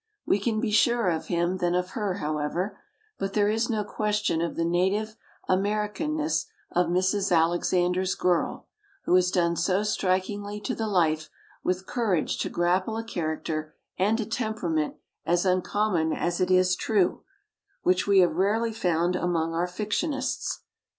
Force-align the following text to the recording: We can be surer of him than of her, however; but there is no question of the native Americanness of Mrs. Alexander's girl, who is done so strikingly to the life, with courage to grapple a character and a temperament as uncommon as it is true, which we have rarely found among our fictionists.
We 0.25 0.39
can 0.39 0.59
be 0.59 0.71
surer 0.71 1.11
of 1.11 1.27
him 1.27 1.57
than 1.57 1.75
of 1.75 1.91
her, 1.91 2.15
however; 2.15 2.79
but 3.19 3.33
there 3.33 3.49
is 3.49 3.69
no 3.69 3.83
question 3.83 4.41
of 4.41 4.55
the 4.55 4.65
native 4.65 5.15
Americanness 5.47 6.47
of 6.71 6.87
Mrs. 6.87 7.31
Alexander's 7.31 8.15
girl, 8.15 8.67
who 9.05 9.15
is 9.15 9.29
done 9.29 9.55
so 9.57 9.83
strikingly 9.83 10.59
to 10.61 10.73
the 10.73 10.87
life, 10.87 11.29
with 11.63 11.85
courage 11.85 12.39
to 12.39 12.49
grapple 12.49 12.97
a 12.97 13.03
character 13.03 13.75
and 13.95 14.19
a 14.19 14.25
temperament 14.25 14.95
as 15.23 15.45
uncommon 15.45 16.13
as 16.13 16.41
it 16.41 16.49
is 16.49 16.75
true, 16.75 17.23
which 17.83 18.07
we 18.07 18.21
have 18.21 18.37
rarely 18.37 18.73
found 18.73 19.15
among 19.15 19.53
our 19.53 19.67
fictionists. 19.67 20.61